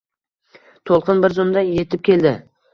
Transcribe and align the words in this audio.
To`lqin 0.91 1.23
bir 1.27 1.37
zumda 1.37 1.65
etib 1.87 2.05
keldi 2.11 2.37